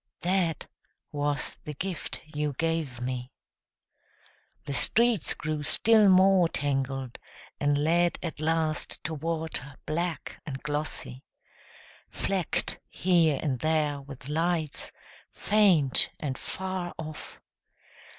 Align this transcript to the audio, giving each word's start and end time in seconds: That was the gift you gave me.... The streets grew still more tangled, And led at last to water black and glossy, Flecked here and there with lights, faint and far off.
That 0.21 0.65
was 1.11 1.57
the 1.63 1.75
gift 1.75 2.21
you 2.25 2.55
gave 2.57 2.99
me.... 2.99 3.31
The 4.63 4.73
streets 4.73 5.35
grew 5.35 5.61
still 5.61 6.09
more 6.09 6.49
tangled, 6.49 7.19
And 7.59 7.77
led 7.77 8.17
at 8.23 8.39
last 8.39 9.03
to 9.03 9.13
water 9.13 9.75
black 9.85 10.41
and 10.43 10.57
glossy, 10.63 11.23
Flecked 12.09 12.79
here 12.89 13.39
and 13.43 13.59
there 13.59 14.01
with 14.01 14.27
lights, 14.27 14.91
faint 15.31 16.09
and 16.19 16.35
far 16.35 16.95
off. 16.97 17.39